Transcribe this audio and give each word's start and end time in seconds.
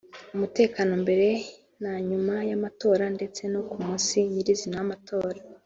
umutekano 0.35 0.91
mbere 1.03 1.27
na 1.83 1.93
nyuma 2.09 2.35
y’amatora 2.49 3.05
ndetse 3.15 3.41
no 3.53 3.61
ku 3.69 3.75
munsi 3.83 4.15
nyir’izina 4.33 4.75
w’amatora 4.79 5.39